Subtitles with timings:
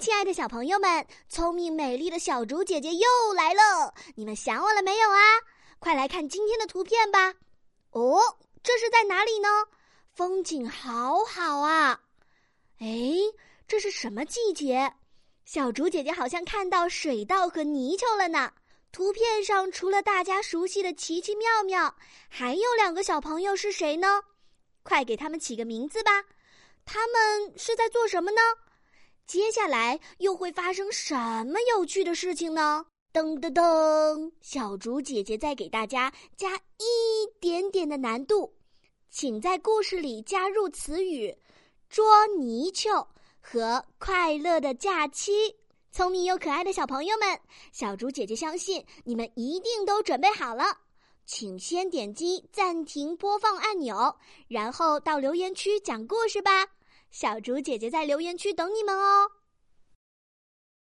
[0.00, 3.94] 亲爱的小朋友们，聪明美丽的小竹姐姐又来了！
[4.16, 5.18] 你们想我了没有啊？
[5.78, 7.34] 快来看今天的图片吧！
[7.90, 8.18] 哦，
[8.62, 9.48] 这是在哪里呢？
[10.12, 12.00] 风景好好啊！
[12.80, 12.88] 哎，
[13.68, 14.92] 这是什么季节？
[15.44, 18.52] 小竹姐姐好像看到水稻和泥鳅了呢。
[18.90, 21.94] 图片上除了大家熟悉的奇奇妙妙，
[22.28, 24.22] 还有两个小朋友是谁呢？
[24.82, 26.24] 快给他们起个名字吧！
[26.84, 28.40] 他们是在做什么呢？
[29.26, 31.14] 接下来又会发生什
[31.46, 32.84] 么有趣的事情呢？
[33.12, 34.32] 噔噔噔！
[34.40, 38.52] 小竹姐姐再给大家加一点点的难度，
[39.10, 41.34] 请在故事里加入词语
[41.88, 43.06] “捉泥鳅”
[43.40, 45.32] 和“快乐的假期”。
[45.92, 47.38] 聪明又可爱的小朋友们，
[47.70, 50.64] 小竹姐姐相信你们一定都准备好了，
[51.26, 54.14] 请先点击暂停播放按钮，
[54.48, 56.66] 然后到留言区讲故事吧。
[57.12, 59.41] 小竹姐姐在留言区等你们哦。